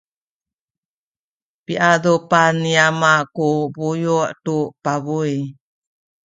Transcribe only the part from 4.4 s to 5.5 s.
tu pabuy.